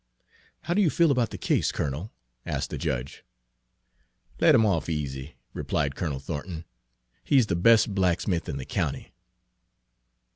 [0.61, 2.11] "How do you feel about the case, Colonel?"
[2.43, 3.23] asked the judge.
[4.39, 6.65] "Let him off easy," replied Colonel Thornton.
[7.23, 9.11] "He 's the best blacksmith in the county."